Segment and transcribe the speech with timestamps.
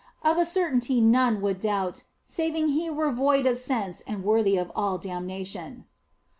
[0.23, 4.71] Of a certainty none would doubt, saving he were void of sense and worthy of
[4.75, 5.85] all damnation.